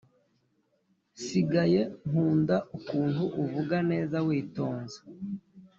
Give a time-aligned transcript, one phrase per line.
[1.23, 4.97] sigaye nkunda ukuntu uvuga neza witonze